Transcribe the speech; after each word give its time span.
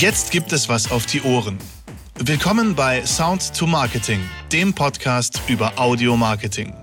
Jetzt 0.00 0.32
gibt 0.32 0.52
es 0.52 0.68
was 0.68 0.90
auf 0.90 1.06
die 1.06 1.22
Ohren. 1.22 1.56
Willkommen 2.18 2.74
bei 2.74 3.06
Sound 3.06 3.54
to 3.54 3.64
Marketing, 3.64 4.20
dem 4.50 4.74
Podcast 4.74 5.40
über 5.46 5.78
Audio 5.78 6.16
Marketing. 6.16 6.74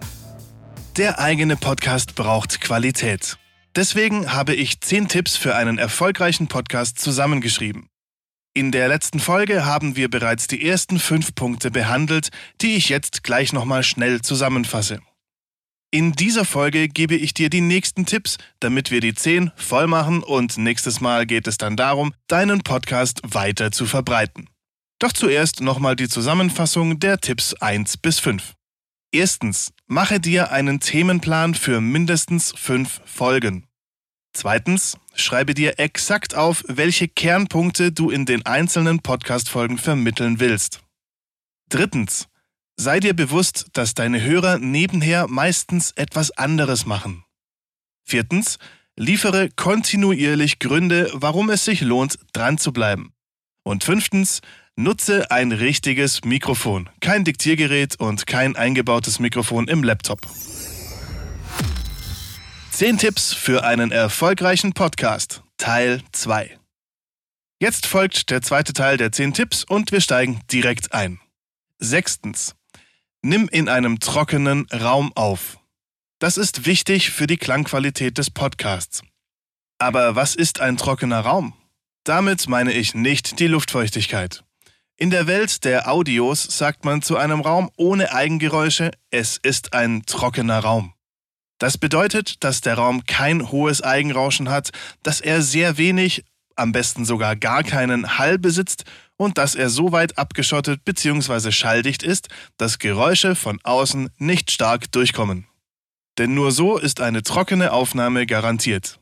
Der 0.96 1.20
eigene 1.20 1.58
Podcast 1.58 2.16
braucht 2.16 2.62
Qualität. 2.62 3.38
Deswegen 3.76 4.32
habe 4.32 4.56
ich 4.56 4.80
10 4.80 5.10
Tipps 5.10 5.36
für 5.36 5.56
einen 5.56 5.78
erfolgreichen 5.78 6.48
Podcast 6.48 7.00
zusammengeschrieben. 7.00 7.90
In 8.54 8.72
der 8.72 8.88
letzten 8.88 9.20
Folge 9.20 9.66
haben 9.66 9.98
wir 9.98 10.10
bereits 10.10 10.48
die 10.48 10.66
ersten 10.66 10.98
fünf 10.98 11.36
Punkte 11.36 11.70
behandelt, 11.70 12.30
die 12.62 12.76
ich 12.76 12.88
jetzt 12.88 13.24
gleich 13.24 13.52
nochmal 13.52 13.84
schnell 13.84 14.22
zusammenfasse. 14.22 15.02
In 15.94 16.14
dieser 16.14 16.46
Folge 16.46 16.88
gebe 16.88 17.16
ich 17.16 17.34
dir 17.34 17.50
die 17.50 17.60
nächsten 17.60 18.06
Tipps, 18.06 18.38
damit 18.62 18.92
wir 18.92 19.02
die 19.02 19.14
10 19.14 19.52
voll 19.58 19.88
machen 19.88 20.24
und 20.24 20.58
nächstes 20.58 21.02
Mal 21.02 21.26
geht 21.26 21.48
es 21.48 21.58
dann 21.58 21.76
darum, 21.76 22.14
deinen 22.28 22.62
Podcast 22.62 23.20
weiter 23.26 23.74
zu 23.74 23.86
verbreiten. 23.86 24.48
Doch 25.00 25.12
zuerst 25.12 25.60
nochmal 25.60 25.98
die 25.98 26.08
Zusammenfassung 26.08 27.00
der 27.00 27.20
Tipps 27.20 27.54
1 27.56 27.98
bis 27.98 28.20
5. 28.20 28.54
Erstens, 29.12 29.74
mache 29.86 30.22
dir 30.22 30.54
einen 30.54 30.80
Themenplan 30.80 31.56
für 31.56 31.82
mindestens 31.82 32.54
5 32.56 33.02
Folgen. 33.04 33.68
Zweitens, 34.34 34.98
schreibe 35.14 35.54
dir 35.54 35.78
exakt 35.78 36.36
auf, 36.36 36.64
welche 36.70 37.10
Kernpunkte 37.10 37.92
du 37.92 38.10
in 38.12 38.26
den 38.26 38.46
einzelnen 38.46 39.02
Podcast-Folgen 39.02 39.78
vermitteln 39.78 40.40
willst. 40.40 40.80
Drittens, 41.68 42.30
Sei 42.84 43.00
dir 43.00 43.14
bewusst, 43.14 43.68
dass 43.74 43.94
deine 43.94 44.24
Hörer 44.24 44.58
nebenher 44.58 45.28
meistens 45.28 45.92
etwas 45.92 46.32
anderes 46.32 46.88
machen. 46.88 47.24
Viertens, 48.04 48.58
liefere 48.96 49.52
kontinuierlich 49.52 50.58
Gründe, 50.58 51.08
warum 51.14 51.52
es 51.52 51.64
sich 51.64 51.82
lohnt, 51.82 52.18
dran 52.34 52.58
zu 52.58 52.74
bleiben. 52.74 53.14
Und 53.62 53.84
fünftens, 53.84 54.42
nutze 54.76 55.30
ein 55.30 55.52
richtiges 55.52 56.24
Mikrofon, 56.26 56.90
kein 57.02 57.24
Diktiergerät 57.24 58.00
und 58.00 58.26
kein 58.26 58.56
eingebautes 58.56 59.20
Mikrofon 59.20 59.68
im 59.68 59.84
Laptop. 59.84 60.22
10 62.72 62.98
Tipps 62.98 63.32
für 63.32 63.64
einen 63.64 63.92
erfolgreichen 63.92 64.74
Podcast, 64.74 65.44
Teil 65.58 66.02
2. 66.14 66.58
Jetzt 67.60 67.86
folgt 67.86 68.32
der 68.32 68.42
zweite 68.42 68.74
Teil 68.74 68.98
der 68.98 69.12
10 69.12 69.36
Tipps 69.36 69.64
und 69.66 69.92
wir 69.92 70.02
steigen 70.02 70.40
direkt 70.50 70.96
ein. 70.96 71.20
Sechstens. 71.78 72.56
Nimm 73.24 73.48
in 73.50 73.70
einem 73.70 74.00
trockenen 74.00 74.66
Raum 74.74 75.12
auf. 75.14 75.60
Das 76.18 76.38
ist 76.38 76.66
wichtig 76.66 77.12
für 77.12 77.28
die 77.28 77.38
Klangqualität 77.38 78.18
des 78.18 78.32
Podcasts. 78.32 79.04
Aber 79.78 80.16
was 80.16 80.34
ist 80.34 80.60
ein 80.60 80.76
trockener 80.76 81.20
Raum? 81.20 81.54
Damit 82.04 82.50
meine 82.50 82.72
ich 82.74 82.96
nicht 82.96 83.40
die 83.40 83.46
Luftfeuchtigkeit. 83.46 84.44
In 84.98 85.12
der 85.12 85.28
Welt 85.28 85.66
der 85.66 85.92
Audios 85.92 86.44
sagt 86.44 86.84
man 86.84 87.04
zu 87.04 87.16
einem 87.16 87.42
Raum 87.42 87.70
ohne 87.78 88.12
Eigengeräusche, 88.12 88.90
es 89.12 89.38
ist 89.38 89.74
ein 89.74 90.04
trockener 90.08 90.60
Raum. 90.60 90.94
Das 91.60 91.78
bedeutet, 91.78 92.44
dass 92.44 92.62
der 92.62 92.74
Raum 92.74 93.06
kein 93.06 93.52
hohes 93.52 93.84
Eigenrauschen 93.84 94.50
hat, 94.50 94.72
dass 95.04 95.22
er 95.22 95.44
sehr 95.44 95.78
wenig, 95.78 96.26
am 96.62 96.72
besten 96.72 97.04
sogar 97.06 97.36
gar 97.36 97.64
keinen 97.64 98.18
Hall 98.18 98.38
besitzt 98.38 98.86
und 99.18 99.38
dass 99.38 99.56
er 99.56 99.70
so 99.70 99.92
weit 99.92 100.18
abgeschottet 100.18 100.86
bzw. 100.86 101.52
schalldicht 101.52 102.04
ist, 102.04 102.30
dass 102.58 102.80
Geräusche 102.80 103.36
von 103.36 103.60
außen 103.64 104.10
nicht 104.18 104.52
stark 104.52 104.92
durchkommen. 104.92 105.48
Denn 106.18 106.34
nur 106.34 106.52
so 106.52 106.78
ist 106.78 107.02
eine 107.02 107.24
trockene 107.24 107.72
Aufnahme 107.72 108.26
garantiert. 108.26 109.00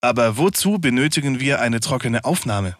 Aber 0.00 0.36
wozu 0.36 0.78
benötigen 0.78 1.40
wir 1.40 1.60
eine 1.60 1.80
trockene 1.80 2.24
Aufnahme? 2.24 2.76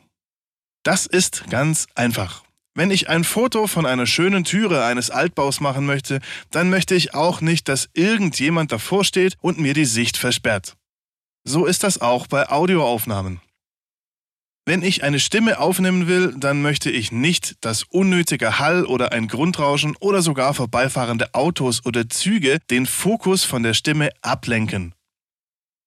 Das 0.82 1.06
ist 1.06 1.44
ganz 1.48 1.86
einfach. 1.94 2.44
Wenn 2.74 2.90
ich 2.90 3.08
ein 3.08 3.24
Foto 3.24 3.66
von 3.68 3.86
einer 3.86 4.06
schönen 4.06 4.44
Türe 4.44 4.84
eines 4.84 5.10
Altbaus 5.10 5.60
machen 5.60 5.86
möchte, 5.86 6.20
dann 6.50 6.70
möchte 6.70 6.94
ich 6.94 7.14
auch 7.14 7.40
nicht, 7.40 7.68
dass 7.68 7.88
irgendjemand 7.94 8.72
davor 8.72 9.04
steht 9.04 9.36
und 9.40 9.58
mir 9.58 9.74
die 9.74 9.84
Sicht 9.84 10.16
versperrt. 10.16 10.76
So 11.44 11.66
ist 11.66 11.84
das 11.84 12.00
auch 12.00 12.26
bei 12.26 12.48
Audioaufnahmen. 12.48 13.40
Wenn 14.66 14.82
ich 14.82 15.02
eine 15.04 15.20
Stimme 15.20 15.58
aufnehmen 15.58 16.06
will, 16.06 16.34
dann 16.38 16.62
möchte 16.62 16.90
ich 16.90 17.12
nicht, 17.12 17.62
dass 17.62 17.82
unnötiger 17.82 18.58
Hall 18.58 18.86
oder 18.86 19.12
ein 19.12 19.28
Grundrauschen 19.28 19.94
oder 20.00 20.22
sogar 20.22 20.54
vorbeifahrende 20.54 21.34
Autos 21.34 21.84
oder 21.84 22.08
Züge 22.08 22.58
den 22.70 22.86
Fokus 22.86 23.44
von 23.44 23.62
der 23.62 23.74
Stimme 23.74 24.08
ablenken. 24.22 24.94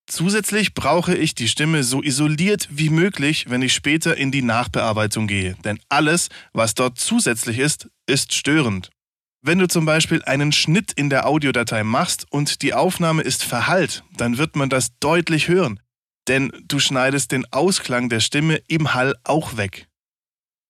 Zusätzlich 0.06 0.76
brauche 0.76 1.16
ich 1.16 1.34
die 1.34 1.48
Stimme 1.48 1.84
so 1.84 2.04
isoliert 2.04 2.70
wie 2.70 2.92
möglich, 2.92 3.50
wenn 3.50 3.64
ich 3.64 3.74
später 3.74 4.16
in 4.16 4.32
die 4.32 4.44
Nachbearbeitung 4.44 5.26
gehe, 5.26 5.56
denn 5.66 5.80
alles, 5.90 6.30
was 6.54 6.76
dort 6.76 7.00
zusätzlich 7.00 7.58
ist, 7.58 7.90
ist 8.06 8.36
störend. 8.36 8.92
Wenn 9.42 9.58
du 9.58 9.68
zum 9.68 9.86
Beispiel 9.86 10.22
einen 10.24 10.52
Schnitt 10.52 10.94
in 10.94 11.10
der 11.10 11.26
Audiodatei 11.26 11.84
machst 11.84 12.28
und 12.30 12.62
die 12.62 12.76
Aufnahme 12.76 13.24
ist 13.24 13.44
verhallt, 13.44 14.04
dann 14.16 14.38
wird 14.38 14.56
man 14.56 14.70
das 14.70 14.98
deutlich 15.00 15.48
hören 15.48 15.80
denn 16.28 16.52
du 16.68 16.80
schneidest 16.80 17.32
den 17.32 17.46
Ausklang 17.52 18.10
der 18.10 18.20
Stimme 18.20 18.62
im 18.68 18.94
Hall 18.94 19.16
auch 19.24 19.58
weg. 19.58 19.88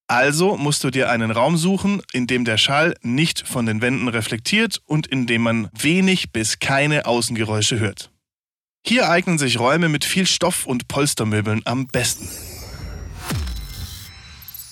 Also 0.08 0.56
musst 0.56 0.84
du 0.86 0.90
dir 0.90 1.10
einen 1.10 1.32
Raum 1.32 1.58
suchen, 1.58 2.02
in 2.14 2.28
dem 2.28 2.46
der 2.46 2.58
Schall 2.58 2.96
nicht 3.02 3.46
von 3.46 3.66
den 3.66 3.82
Wänden 3.82 4.08
reflektiert 4.08 4.82
und 4.86 5.06
in 5.06 5.28
dem 5.28 5.42
man 5.42 5.70
wenig 5.74 6.32
bis 6.32 6.60
keine 6.60 7.06
Außengeräusche 7.06 7.80
hört. 7.80 8.10
Hier 8.86 9.10
eignen 9.10 9.38
sich 9.38 9.60
Räume 9.60 9.90
mit 9.90 10.06
viel 10.06 10.26
Stoff 10.26 10.66
und 10.66 10.88
Polstermöbeln 10.88 11.62
am 11.66 11.88
besten. 11.88 12.30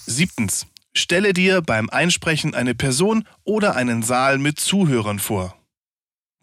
Siebtens. 0.06 0.68
Stelle 0.94 1.34
dir 1.34 1.62
beim 1.62 1.90
Einsprechen 1.90 2.56
eine 2.56 2.74
Person 2.74 3.28
oder 3.44 3.76
einen 3.76 4.04
Saal 4.04 4.38
mit 4.38 4.62
Zuhörern 4.62 5.20
vor. 5.20 5.58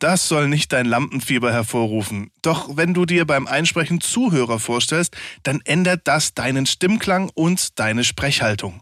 Das 0.02 0.26
soll 0.26 0.48
nicht 0.48 0.72
dein 0.72 0.86
Lampenfieber 0.86 1.52
hervorrufen. 1.52 2.32
Doch 2.42 2.76
wenn 2.76 2.92
du 2.92 3.06
dir 3.06 3.24
beim 3.24 3.46
Einsprechen 3.46 4.00
Zuhörer 4.00 4.58
vorstellst, 4.58 5.16
dann 5.44 5.60
ändert 5.64 6.08
das 6.08 6.34
deinen 6.34 6.66
Stimmklang 6.66 7.30
und 7.34 7.78
deine 7.78 8.02
Sprechhaltung. 8.02 8.80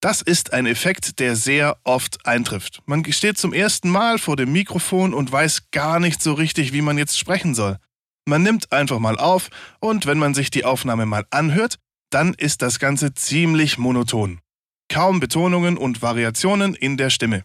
Das 0.00 0.22
ist 0.22 0.54
ein 0.54 0.64
Effekt, 0.64 1.20
der 1.20 1.36
sehr 1.36 1.76
oft 1.84 2.24
eintrifft. 2.24 2.80
Man 2.86 3.04
steht 3.12 3.36
zum 3.36 3.52
ersten 3.52 3.90
Mal 3.90 4.18
vor 4.18 4.36
dem 4.36 4.50
Mikrofon 4.50 5.12
und 5.12 5.30
weiß 5.30 5.70
gar 5.70 6.00
nicht 6.00 6.22
so 6.22 6.32
richtig, 6.32 6.72
wie 6.72 6.80
man 6.80 6.96
jetzt 6.96 7.18
sprechen 7.18 7.54
soll. 7.54 7.76
Man 8.24 8.42
nimmt 8.42 8.72
einfach 8.72 9.00
mal 9.00 9.18
auf 9.18 9.50
und 9.80 10.06
wenn 10.06 10.18
man 10.18 10.32
sich 10.32 10.50
die 10.50 10.64
Aufnahme 10.64 11.04
mal 11.04 11.26
anhört, 11.28 11.76
dann 12.08 12.32
ist 12.32 12.62
das 12.62 12.78
Ganze 12.78 13.12
ziemlich 13.12 13.76
monoton. 13.76 14.40
Kaum 14.88 15.20
Betonungen 15.20 15.76
und 15.76 16.00
Variationen 16.00 16.74
in 16.74 16.96
der 16.96 17.10
Stimme. 17.10 17.44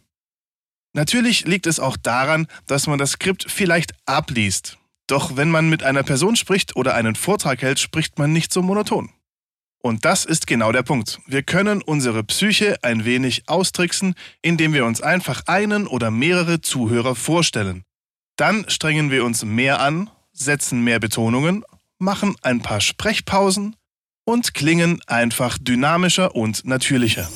Natürlich 0.93 1.45
liegt 1.45 1.65
es 1.65 1.79
auch 1.79 1.97
daran, 1.97 2.47
dass 2.67 2.87
man 2.87 2.99
das 2.99 3.13
Skript 3.13 3.45
vielleicht 3.49 3.93
abliest. 4.05 4.77
Doch 5.07 5.35
wenn 5.35 5.49
man 5.49 5.69
mit 5.69 5.83
einer 5.83 6.03
Person 6.03 6.35
spricht 6.35 6.75
oder 6.75 6.93
einen 6.93 7.15
Vortrag 7.15 7.61
hält, 7.61 7.79
spricht 7.79 8.19
man 8.19 8.31
nicht 8.31 8.53
so 8.53 8.61
monoton. 8.61 9.09
Und 9.79 10.05
das 10.05 10.23
ist 10.23 10.47
genau 10.47 10.71
der 10.71 10.83
Punkt. 10.83 11.19
Wir 11.25 11.43
können 11.43 11.81
unsere 11.81 12.23
Psyche 12.23 12.77
ein 12.83 13.03
wenig 13.03 13.43
austricksen, 13.47 14.15
indem 14.41 14.73
wir 14.73 14.85
uns 14.85 15.01
einfach 15.01 15.43
einen 15.47 15.87
oder 15.87 16.09
mehrere 16.09 16.61
Zuhörer 16.61 17.15
vorstellen. 17.15 17.83
Dann 18.37 18.69
strengen 18.69 19.11
wir 19.11 19.25
uns 19.25 19.43
mehr 19.43 19.81
an, 19.81 20.09
setzen 20.31 20.83
mehr 20.83 20.99
Betonungen, 20.99 21.65
machen 21.99 22.35
ein 22.43 22.61
paar 22.61 22.79
Sprechpausen 22.79 23.75
und 24.23 24.53
klingen 24.53 25.01
einfach 25.05 25.57
dynamischer 25.59 26.33
und 26.33 26.65
natürlicher. 26.65 27.29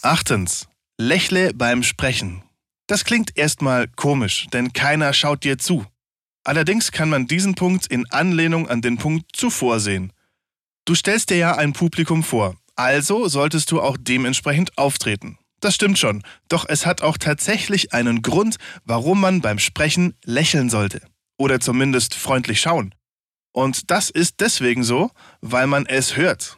Achtens. 0.00 0.68
Lächle 0.98 1.52
beim 1.52 1.82
Sprechen. 1.82 2.42
Das 2.86 3.04
klingt 3.04 3.36
erstmal 3.36 3.86
komisch, 3.86 4.46
denn 4.54 4.72
keiner 4.72 5.12
schaut 5.12 5.44
dir 5.44 5.58
zu. 5.58 5.84
Allerdings 6.42 6.90
kann 6.90 7.10
man 7.10 7.26
diesen 7.26 7.54
Punkt 7.54 7.86
in 7.86 8.10
Anlehnung 8.10 8.66
an 8.66 8.80
den 8.80 8.96
Punkt 8.96 9.36
zuvor 9.36 9.78
sehen. 9.78 10.10
Du 10.86 10.94
stellst 10.94 11.28
dir 11.28 11.36
ja 11.36 11.56
ein 11.56 11.74
Publikum 11.74 12.22
vor, 12.22 12.56
also 12.76 13.28
solltest 13.28 13.72
du 13.72 13.82
auch 13.82 13.98
dementsprechend 14.00 14.78
auftreten. 14.78 15.36
Das 15.60 15.74
stimmt 15.74 15.98
schon, 15.98 16.22
doch 16.48 16.64
es 16.66 16.86
hat 16.86 17.02
auch 17.02 17.18
tatsächlich 17.18 17.92
einen 17.92 18.22
Grund, 18.22 18.56
warum 18.86 19.20
man 19.20 19.42
beim 19.42 19.58
Sprechen 19.58 20.14
lächeln 20.24 20.70
sollte. 20.70 21.02
Oder 21.36 21.60
zumindest 21.60 22.14
freundlich 22.14 22.62
schauen. 22.62 22.94
Und 23.52 23.90
das 23.90 24.08
ist 24.08 24.36
deswegen 24.40 24.82
so, 24.82 25.10
weil 25.42 25.66
man 25.66 25.84
es 25.84 26.16
hört. 26.16 26.56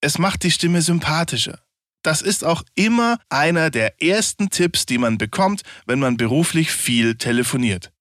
Es 0.00 0.18
macht 0.18 0.44
die 0.44 0.52
Stimme 0.52 0.80
sympathischer. 0.80 1.58
Das 2.02 2.22
ist 2.22 2.44
auch 2.44 2.62
immer 2.74 3.18
einer 3.28 3.70
der 3.70 4.02
ersten 4.02 4.50
Tipps, 4.50 4.86
die 4.86 4.98
man 4.98 5.18
bekommt, 5.18 5.62
wenn 5.86 5.98
man 5.98 6.16
beruflich 6.16 6.70
viel 6.70 7.16
telefoniert. 7.16 7.92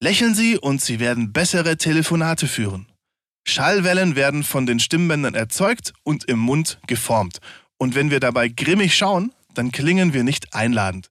Lächeln 0.00 0.34
Sie 0.34 0.58
und 0.58 0.80
Sie 0.80 1.00
werden 1.00 1.32
bessere 1.32 1.76
Telefonate 1.76 2.46
führen. 2.46 2.86
Schallwellen 3.44 4.14
werden 4.14 4.44
von 4.44 4.66
den 4.66 4.78
Stimmbändern 4.78 5.34
erzeugt 5.34 5.92
und 6.04 6.24
im 6.24 6.38
Mund 6.38 6.78
geformt. 6.86 7.38
Und 7.76 7.94
wenn 7.94 8.10
wir 8.10 8.20
dabei 8.20 8.48
grimmig 8.48 8.96
schauen, 8.96 9.32
dann 9.54 9.72
klingen 9.72 10.12
wir 10.12 10.22
nicht 10.22 10.54
einladend. 10.54 11.10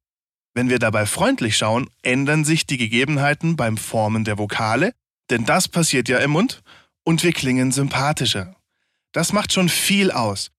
Wenn 0.54 0.70
wir 0.70 0.80
dabei 0.80 1.06
freundlich 1.06 1.58
schauen, 1.58 1.90
ändern 2.02 2.46
sich 2.46 2.66
die 2.66 2.78
Gegebenheiten 2.78 3.56
beim 3.56 3.78
Formen 3.78 4.24
der 4.24 4.38
Vokale, 4.38 4.94
denn 5.30 5.46
das 5.46 5.68
passiert 5.68 6.10
ja 6.10 6.20
im 6.20 6.32
Mund, 6.32 6.62
und 7.04 7.24
wir 7.24 7.32
klingen 7.32 7.72
sympathischer. 7.72 8.56
Das 9.12 9.34
macht 9.34 9.54
schon 9.54 9.70
viel 9.70 10.12
aus. 10.12 10.52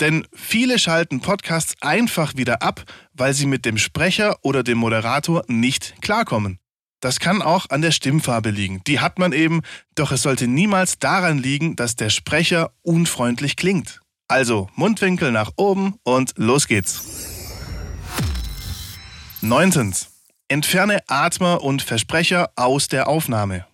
Denn 0.00 0.26
viele 0.32 0.78
schalten 0.78 1.20
Podcasts 1.20 1.74
einfach 1.82 2.34
wieder 2.36 2.62
ab, 2.62 2.82
weil 3.12 3.34
sie 3.34 3.46
mit 3.46 3.64
dem 3.64 3.76
Sprecher 3.76 4.36
oder 4.42 4.62
dem 4.62 4.78
Moderator 4.78 5.44
nicht 5.46 6.00
klarkommen. 6.00 6.58
Das 7.00 7.18
kann 7.18 7.40
auch 7.40 7.66
an 7.70 7.82
der 7.82 7.92
Stimmfarbe 7.92 8.50
liegen. 8.50 8.82
Die 8.86 9.00
hat 9.00 9.18
man 9.18 9.32
eben, 9.32 9.62
doch 9.94 10.12
es 10.12 10.22
sollte 10.22 10.46
niemals 10.46 10.98
daran 10.98 11.38
liegen, 11.38 11.76
dass 11.76 11.96
der 11.96 12.10
Sprecher 12.10 12.72
unfreundlich 12.82 13.56
klingt. 13.56 14.00
Also 14.28 14.68
Mundwinkel 14.74 15.32
nach 15.32 15.52
oben 15.56 15.96
und 16.02 16.34
los 16.36 16.68
geht's. 16.68 17.02
Neuntens. 19.40 20.10
Entferne 20.48 21.00
Atmer 21.08 21.62
und 21.62 21.80
Versprecher 21.82 22.50
aus 22.56 22.88
der 22.88 23.08
Aufnahme. 23.08 23.66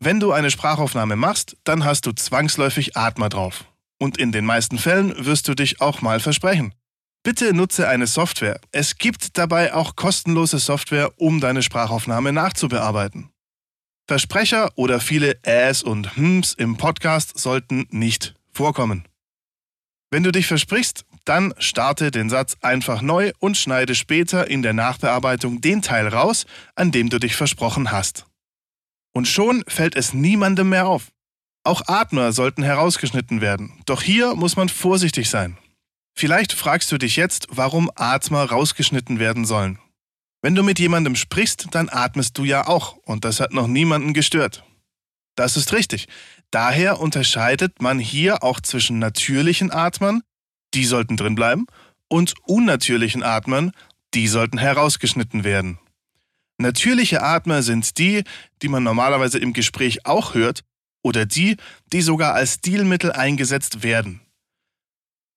Wenn 0.00 0.20
du 0.20 0.32
eine 0.32 0.50
Sprachaufnahme 0.50 1.16
machst, 1.16 1.56
dann 1.64 1.84
hast 1.84 2.06
du 2.06 2.12
zwangsläufig 2.12 2.96
Atmer 2.96 3.28
drauf. 3.28 3.64
Und 3.98 4.18
in 4.18 4.32
den 4.32 4.44
meisten 4.44 4.78
Fällen 4.78 5.26
wirst 5.26 5.48
du 5.48 5.54
dich 5.54 5.80
auch 5.80 6.02
mal 6.02 6.20
versprechen. 6.20 6.74
Bitte 7.24 7.52
nutze 7.52 7.88
eine 7.88 8.06
Software. 8.06 8.60
Es 8.72 8.96
gibt 8.96 9.36
dabei 9.36 9.74
auch 9.74 9.96
kostenlose 9.96 10.58
Software, 10.58 11.12
um 11.16 11.40
deine 11.40 11.62
Sprachaufnahme 11.62 12.32
nachzubearbeiten. 12.32 13.30
Versprecher 14.06 14.70
oder 14.76 15.00
viele 15.00 15.38
Äs 15.42 15.82
und 15.82 16.16
Hms 16.16 16.54
im 16.54 16.76
Podcast 16.76 17.38
sollten 17.38 17.86
nicht 17.90 18.34
vorkommen. 18.52 19.06
Wenn 20.10 20.22
du 20.22 20.32
dich 20.32 20.46
versprichst, 20.46 21.04
dann 21.26 21.52
starte 21.58 22.10
den 22.10 22.30
Satz 22.30 22.56
einfach 22.62 23.02
neu 23.02 23.32
und 23.38 23.58
schneide 23.58 23.94
später 23.94 24.48
in 24.48 24.62
der 24.62 24.72
Nachbearbeitung 24.72 25.60
den 25.60 25.82
Teil 25.82 26.08
raus, 26.08 26.46
an 26.74 26.90
dem 26.90 27.10
du 27.10 27.18
dich 27.18 27.36
versprochen 27.36 27.92
hast. 27.92 28.24
Und 29.12 29.28
schon 29.28 29.62
fällt 29.68 29.94
es 29.96 30.14
niemandem 30.14 30.70
mehr 30.70 30.86
auf. 30.86 31.12
Auch 31.68 31.82
Atmer 31.86 32.32
sollten 32.32 32.62
herausgeschnitten 32.62 33.42
werden, 33.42 33.74
doch 33.84 34.00
hier 34.00 34.34
muss 34.34 34.56
man 34.56 34.70
vorsichtig 34.70 35.28
sein. 35.28 35.58
Vielleicht 36.16 36.54
fragst 36.54 36.90
du 36.90 36.96
dich 36.96 37.16
jetzt, 37.16 37.46
warum 37.50 37.90
Atmer 37.94 38.44
rausgeschnitten 38.44 39.18
werden 39.18 39.44
sollen. 39.44 39.78
Wenn 40.40 40.54
du 40.54 40.62
mit 40.62 40.78
jemandem 40.78 41.14
sprichst, 41.14 41.66
dann 41.72 41.90
atmest 41.90 42.38
du 42.38 42.44
ja 42.44 42.66
auch 42.66 42.96
und 43.04 43.26
das 43.26 43.38
hat 43.38 43.52
noch 43.52 43.66
niemanden 43.66 44.14
gestört. 44.14 44.64
Das 45.34 45.58
ist 45.58 45.74
richtig. 45.74 46.08
Daher 46.50 47.00
unterscheidet 47.00 47.82
man 47.82 47.98
hier 47.98 48.42
auch 48.42 48.60
zwischen 48.60 48.98
natürlichen 48.98 49.70
Atmern, 49.70 50.22
die 50.72 50.86
sollten 50.86 51.18
drin 51.18 51.34
bleiben, 51.34 51.66
und 52.08 52.32
unnatürlichen 52.44 53.22
Atmern, 53.22 53.72
die 54.14 54.26
sollten 54.26 54.56
herausgeschnitten 54.56 55.44
werden. 55.44 55.78
Natürliche 56.56 57.22
Atmer 57.22 57.62
sind 57.62 57.98
die, 57.98 58.24
die 58.62 58.68
man 58.68 58.84
normalerweise 58.84 59.36
im 59.36 59.52
Gespräch 59.52 60.06
auch 60.06 60.32
hört, 60.32 60.64
oder 61.02 61.26
die, 61.26 61.56
die 61.92 62.02
sogar 62.02 62.34
als 62.34 62.54
Stilmittel 62.54 63.12
eingesetzt 63.12 63.82
werden. 63.82 64.20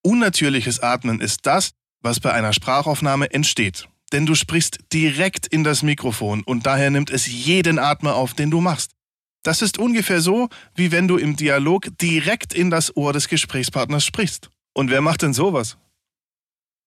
Unnatürliches 0.03 0.79
Atmen 0.79 1.21
ist 1.21 1.45
das, 1.45 1.71
was 2.01 2.19
bei 2.19 2.33
einer 2.33 2.53
Sprachaufnahme 2.53 3.31
entsteht. 3.31 3.87
Denn 4.11 4.25
du 4.25 4.35
sprichst 4.35 4.79
direkt 4.91 5.47
in 5.47 5.63
das 5.63 5.83
Mikrofon 5.83 6.43
und 6.43 6.65
daher 6.65 6.89
nimmt 6.89 7.09
es 7.09 7.27
jeden 7.27 7.79
Atmer 7.79 8.15
auf, 8.15 8.33
den 8.33 8.51
du 8.51 8.59
machst. 8.59 8.91
Das 9.43 9.61
ist 9.61 9.79
ungefähr 9.79 10.21
so, 10.21 10.49
wie 10.75 10.91
wenn 10.91 11.07
du 11.07 11.17
im 11.17 11.35
Dialog 11.35 11.87
direkt 11.99 12.53
in 12.53 12.69
das 12.69 12.95
Ohr 12.95 13.13
des 13.13 13.27
Gesprächspartners 13.27 14.05
sprichst. 14.05 14.49
Und 14.73 14.89
wer 14.91 15.01
macht 15.01 15.21
denn 15.21 15.33
sowas? 15.33 15.77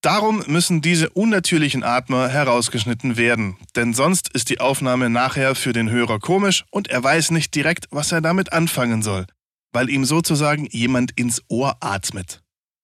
Darum 0.04 0.44
müssen 0.48 0.82
diese 0.82 1.08
unnatürlichen 1.08 1.82
Atmer 1.82 2.28
herausgeschnitten 2.28 3.16
werden, 3.16 3.56
denn 3.74 3.94
sonst 3.94 4.28
ist 4.34 4.50
die 4.50 4.60
Aufnahme 4.60 5.08
nachher 5.08 5.54
für 5.54 5.72
den 5.72 5.88
Hörer 5.88 6.18
komisch 6.18 6.66
und 6.70 6.88
er 6.88 7.02
weiß 7.02 7.30
nicht 7.30 7.54
direkt, 7.54 7.86
was 7.90 8.12
er 8.12 8.20
damit 8.20 8.52
anfangen 8.52 9.00
soll, 9.00 9.24
weil 9.72 9.88
ihm 9.88 10.04
sozusagen 10.04 10.66
jemand 10.66 11.12
ins 11.12 11.40
Ohr 11.48 11.78
atmet. 11.80 12.42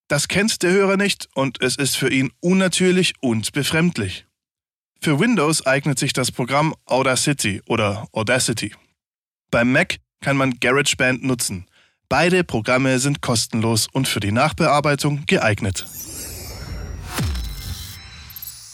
Das 0.08 0.28
kennt 0.28 0.62
der 0.62 0.70
Hörer 0.70 0.96
nicht 0.96 1.28
und 1.34 1.62
es 1.62 1.76
ist 1.76 1.94
für 1.94 2.10
ihn 2.10 2.30
unnatürlich 2.40 3.12
und 3.20 3.52
befremdlich. 3.52 4.24
Für 5.02 5.20
Windows 5.20 5.66
eignet 5.66 5.98
sich 5.98 6.14
das 6.14 6.32
Programm 6.32 6.74
Audacity 6.86 7.60
oder 7.66 8.08
Audacity. 8.12 8.74
Beim 9.50 9.72
Mac 9.72 9.98
kann 10.22 10.38
man 10.38 10.58
GarageBand 10.58 11.22
nutzen. 11.22 11.66
Beide 12.08 12.44
Programme 12.44 12.98
sind 12.98 13.20
kostenlos 13.20 13.88
und 13.92 14.08
für 14.08 14.20
die 14.20 14.32
Nachbearbeitung 14.32 15.26
geeignet. 15.26 15.86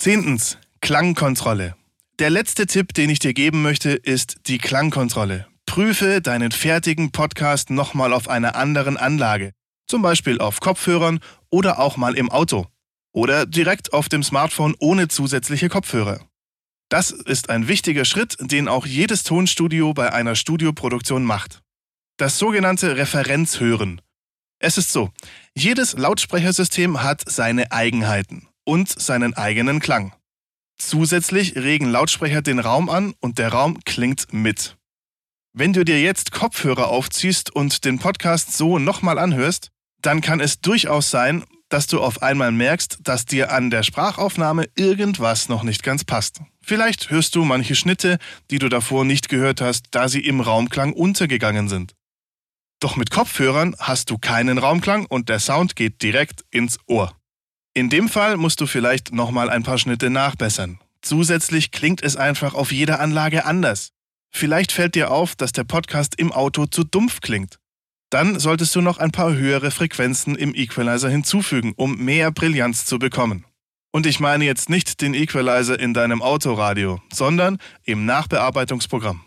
Zehntens. 0.07 0.57
Klangkontrolle. 0.81 1.75
Der 2.21 2.31
letzte 2.31 2.67
Tipp, 2.67 2.95
den 2.95 3.11
ich 3.11 3.19
dir 3.19 3.35
geben 3.35 3.63
möchte, 3.63 3.91
ist 3.91 4.37
die 4.47 4.59
Klangkontrolle. 4.59 5.49
Prüfe 5.67 6.21
deinen 6.21 6.53
fertigen 6.53 7.11
Podcast 7.11 7.71
nochmal 7.71 8.13
auf 8.13 8.29
einer 8.29 8.55
anderen 8.55 8.99
Anlage. 8.99 9.51
Zum 9.89 10.03
Beispiel 10.03 10.39
auf 10.39 10.61
Kopfhörern 10.61 11.19
oder 11.51 11.81
auch 11.81 11.97
mal 11.97 12.15
im 12.15 12.31
Auto. 12.31 12.69
Oder 13.13 13.47
direkt 13.47 13.93
auf 13.93 14.09
dem 14.09 14.23
Smartphone 14.23 14.77
ohne 14.79 15.09
zusätzliche 15.09 15.69
Kopfhörer. 15.69 16.21
Das 16.89 17.11
ist 17.11 17.51
ein 17.51 17.67
wichtiger 17.67 18.05
Schritt, 18.05 18.37
den 18.39 18.69
auch 18.69 18.87
jedes 18.87 19.25
Tonstudio 19.25 19.93
bei 19.93 20.13
einer 20.13 20.37
Studioproduktion 20.37 21.25
macht. 21.25 21.63
Das 22.17 22.39
sogenannte 22.39 22.97
Referenzhören. 22.97 24.01
Es 24.61 24.79
ist 24.79 24.93
so, 24.93 25.11
jedes 25.57 25.95
Lautsprechersystem 25.95 27.03
hat 27.03 27.25
seine 27.29 27.73
Eigenheiten 27.73 28.47
und 28.67 28.89
seinen 28.89 29.35
eigenen 29.35 29.81
Klang. 29.81 30.13
Zusätzlich 30.79 31.57
regen 31.57 31.87
Lautsprecher 31.87 32.43
den 32.43 32.59
Raum 32.59 32.91
an 32.91 33.15
und 33.21 33.39
der 33.39 33.49
Raum 33.49 33.79
klingt 33.85 34.33
mit. 34.33 34.77
Wenn 35.55 35.73
du 35.73 35.85
dir 35.85 36.03
jetzt 36.03 36.33
Kopfhörer 36.33 36.89
aufziehst 36.89 37.51
und 37.51 37.87
den 37.87 37.99
Podcast 37.99 38.55
so 38.55 38.79
nochmal 38.79 39.19
anhörst, 39.19 39.71
dann 40.03 40.21
kann 40.21 40.41
es 40.41 40.61
durchaus 40.61 41.11
sein, 41.11 41.45
dass 41.69 41.87
du 41.87 42.01
auf 42.01 42.23
einmal 42.23 42.53
merkst, 42.53 42.99
dass 43.03 43.25
dir 43.25 43.51
an 43.51 43.71
der 43.71 43.83
Sprachaufnahme 43.83 44.69
irgendwas 44.77 45.49
noch 45.49 45.63
nicht 45.63 45.83
ganz 45.83 46.05
passt. 46.05 46.43
Vielleicht 46.63 47.11
hörst 47.11 47.35
du 47.35 47.45
manche 47.45 47.75
Schnitte, 47.75 48.19
die 48.51 48.59
du 48.59 48.69
davor 48.69 49.05
nicht 49.05 49.29
gehört 49.29 49.61
hast, 49.61 49.87
da 49.93 50.09
sie 50.09 50.21
im 50.21 50.41
Raumklang 50.41 50.93
untergegangen 50.93 51.69
sind. 51.69 51.95
Doch 52.81 52.97
mit 52.97 53.11
Kopfhörern 53.11 53.75
hast 53.79 54.11
du 54.11 54.19
keinen 54.19 54.59
Raumklang 54.59 55.07
und 55.07 55.29
der 55.29 55.41
Sound 55.41 55.75
geht 55.75 56.03
direkt 56.03 56.45
ins 56.51 56.79
Ohr. 56.87 57.17
In 57.77 57.91
dem 57.91 58.09
Fall 58.09 58.39
musst 58.39 58.63
du 58.63 58.67
vielleicht 58.67 59.13
nochmal 59.13 59.51
ein 59.51 59.63
paar 59.63 59.77
Schnitte 59.77 60.09
nachbessern. 60.09 60.79
Zusätzlich 61.03 61.73
klingt 61.73 62.03
es 62.03 62.17
einfach 62.17 62.55
auf 62.55 62.73
jeder 62.73 63.01
Anlage 63.01 63.45
anders. 63.45 63.91
Vielleicht 64.31 64.73
fällt 64.73 64.95
dir 64.95 65.11
auf, 65.11 65.37
dass 65.37 65.53
der 65.53 65.65
Podcast 65.65 66.15
im 66.19 66.33
Auto 66.33 66.65
zu 66.65 66.85
dumpf 66.85 67.21
klingt. 67.21 67.59
Dann 68.09 68.41
solltest 68.41 68.75
du 68.77 68.81
noch 68.81 68.97
ein 68.97 69.11
paar 69.11 69.35
höhere 69.35 69.71
Frequenzen 69.71 70.37
im 70.37 70.55
Equalizer 70.55 71.11
hinzufügen, 71.11 71.75
um 71.77 71.99
mehr 71.99 72.31
Brillanz 72.31 72.87
zu 72.87 72.99
bekommen. 72.99 73.45
Und 73.93 74.07
ich 74.07 74.21
meine 74.21 74.47
jetzt 74.47 74.71
nicht 74.71 75.03
den 75.03 75.13
Equalizer 75.13 75.79
in 75.79 75.93
deinem 75.93 76.23
Autoradio, 76.23 77.03
sondern 77.13 77.59
im 77.85 78.07
Nachbearbeitungsprogramm. 78.07 79.23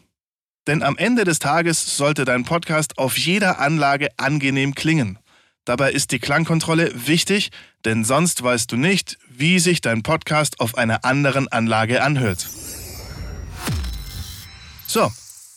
Denn 0.65 0.81
am 0.81 0.97
Ende 0.97 1.23
des 1.23 1.37
Tages 1.37 1.97
sollte 1.97 2.25
dein 2.25 2.45
Podcast 2.45 2.97
auf 2.97 3.15
jeder 3.15 3.59
Anlage 3.59 4.07
angenehm 4.17 4.73
klingen. 4.73 5.19
Dabei 5.65 5.91
ist 5.91 6.11
die 6.11 6.19
Klangkontrolle 6.19 6.91
wichtig, 7.07 7.51
denn 7.85 8.03
sonst 8.03 8.41
weißt 8.41 8.71
du 8.71 8.77
nicht, 8.77 9.17
wie 9.29 9.59
sich 9.59 9.81
dein 9.81 10.03
Podcast 10.03 10.59
auf 10.59 10.77
einer 10.77 11.05
anderen 11.05 11.47
Anlage 11.47 12.01
anhört. 12.01 12.47
So, 14.87 15.11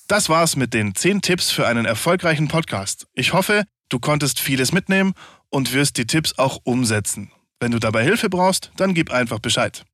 das 0.08 0.28
war's 0.28 0.56
mit 0.56 0.74
den 0.74 0.94
10 0.94 1.22
Tipps 1.22 1.50
für 1.50 1.66
einen 1.66 1.86
erfolgreichen 1.86 2.48
Podcast. 2.48 3.06
Ich 3.14 3.32
hoffe, 3.32 3.64
du 3.88 3.98
konntest 3.98 4.40
vieles 4.40 4.72
mitnehmen 4.72 5.14
und 5.48 5.72
wirst 5.72 5.96
die 5.96 6.06
Tipps 6.06 6.38
auch 6.38 6.58
umsetzen. 6.64 7.32
Wenn 7.60 7.72
du 7.72 7.78
dabei 7.78 8.02
Hilfe 8.04 8.28
brauchst, 8.28 8.72
dann 8.76 8.92
gib 8.92 9.10
einfach 9.10 9.38
Bescheid. 9.38 9.84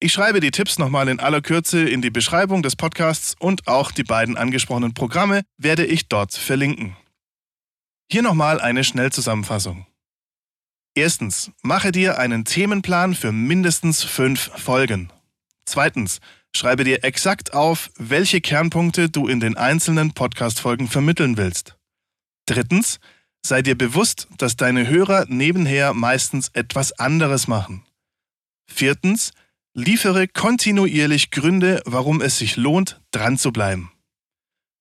Ich 0.00 0.12
schreibe 0.12 0.40
die 0.40 0.50
Tipps 0.50 0.78
nochmal 0.78 1.08
in 1.08 1.20
aller 1.20 1.40
Kürze 1.40 1.88
in 1.88 2.02
die 2.02 2.10
Beschreibung 2.10 2.62
des 2.62 2.76
Podcasts 2.76 3.36
und 3.38 3.66
auch 3.66 3.90
die 3.90 4.04
beiden 4.04 4.36
angesprochenen 4.36 4.92
Programme 4.92 5.42
werde 5.56 5.86
ich 5.86 6.08
dort 6.08 6.34
verlinken. 6.34 6.96
Hier 8.10 8.22
nochmal 8.22 8.60
eine 8.60 8.84
Schnellzusammenfassung. 8.84 9.86
Erstens, 10.94 11.50
mache 11.62 11.90
dir 11.90 12.18
einen 12.18 12.44
Themenplan 12.44 13.14
für 13.14 13.32
mindestens 13.32 14.04
fünf 14.04 14.50
Folgen. 14.56 15.12
Zweitens, 15.64 16.20
schreibe 16.54 16.84
dir 16.84 17.02
exakt 17.02 17.54
auf, 17.54 17.90
welche 17.96 18.40
Kernpunkte 18.40 19.10
du 19.10 19.26
in 19.26 19.40
den 19.40 19.56
einzelnen 19.56 20.12
Podcast-Folgen 20.12 20.88
vermitteln 20.88 21.36
willst. 21.36 21.76
Drittens, 22.46 23.00
sei 23.44 23.62
dir 23.62 23.76
bewusst, 23.76 24.28
dass 24.38 24.56
deine 24.56 24.86
Hörer 24.86 25.26
nebenher 25.28 25.94
meistens 25.94 26.50
etwas 26.52 26.92
anderes 26.92 27.48
machen. 27.48 27.84
Viertens, 28.70 29.32
liefere 29.74 30.28
kontinuierlich 30.28 31.30
Gründe, 31.30 31.82
warum 31.84 32.20
es 32.20 32.38
sich 32.38 32.56
lohnt, 32.56 33.00
dran 33.10 33.36
zu 33.36 33.52
bleiben. 33.52 33.90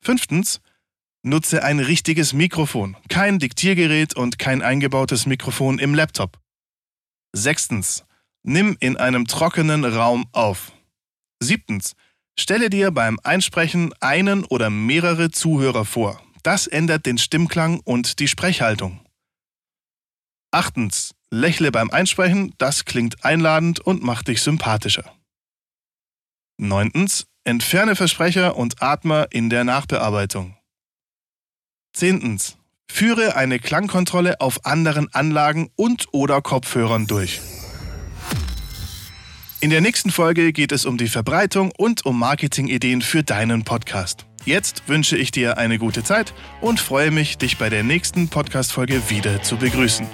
Fünftens, 0.01 0.61
Nutze 1.25 1.63
ein 1.63 1.79
richtiges 1.79 2.33
Mikrofon, 2.33 2.97
kein 3.07 3.39
Diktiergerät 3.39 4.13
und 4.13 4.37
kein 4.37 4.61
eingebautes 4.61 5.25
Mikrofon 5.25 5.79
im 5.79 5.95
Laptop. 5.95 6.37
Sechstens. 7.33 8.03
Nimm 8.43 8.75
in 8.81 8.97
einem 8.97 9.25
trockenen 9.25 9.85
Raum 9.85 10.25
auf. 10.33 10.73
Siebtens. 11.41 11.95
Stelle 12.37 12.69
dir 12.69 12.91
beim 12.91 13.19
Einsprechen 13.23 13.93
einen 14.01 14.43
oder 14.43 14.69
mehrere 14.69 15.31
Zuhörer 15.31 15.85
vor. 15.85 16.21
Das 16.43 16.67
ändert 16.67 17.05
den 17.05 17.17
Stimmklang 17.17 17.79
und 17.85 18.19
die 18.19 18.27
Sprechhaltung. 18.27 18.99
Achtens, 20.51 21.15
lächle 21.31 21.71
beim 21.71 21.89
Einsprechen, 21.89 22.53
das 22.57 22.83
klingt 22.83 23.23
einladend 23.23 23.79
und 23.79 24.03
macht 24.03 24.27
dich 24.27 24.41
sympathischer. 24.41 25.15
Neuntens, 26.57 27.27
entferne 27.45 27.95
Versprecher 27.95 28.57
und 28.57 28.81
Atmer 28.81 29.27
in 29.31 29.49
der 29.49 29.63
Nachbearbeitung. 29.63 30.57
Zehntens, 31.93 32.57
führe 32.91 33.35
eine 33.35 33.59
Klangkontrolle 33.59 34.41
auf 34.41 34.65
anderen 34.65 35.13
Anlagen 35.13 35.69
und 35.75 36.07
oder 36.11 36.41
Kopfhörern 36.41 37.07
durch. 37.07 37.39
In 39.61 39.69
der 39.69 39.79
nächsten 39.79 40.11
Folge 40.11 40.51
geht 40.51 40.73
es 40.73 40.85
um 40.85 40.97
die 40.97 41.07
Verbreitung 41.07 41.71
und 41.77 42.05
um 42.05 42.19
Marketingideen 42.19 43.01
für 43.01 43.23
deinen 43.23 43.63
Podcast. 43.63 44.25
Jetzt 44.43 44.89
wünsche 44.89 45.15
ich 45.15 45.31
dir 45.31 45.57
eine 45.57 45.79
gute 45.79 46.03
Zeit 46.03 46.33
und 46.59 46.81
freue 46.81 47.11
mich, 47.11 47.37
dich 47.37 47.57
bei 47.57 47.69
der 47.69 47.83
nächsten 47.83 48.27
Podcast-Folge 48.27 49.09
wieder 49.09 49.41
zu 49.41 49.55
begrüßen. 49.55 50.05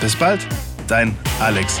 Bis 0.00 0.16
bald, 0.16 0.44
dein 0.88 1.16
Alex. 1.38 1.78